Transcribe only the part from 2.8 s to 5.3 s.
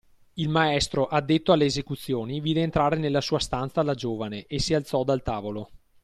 nella sua stanza la giovane e si alzò dal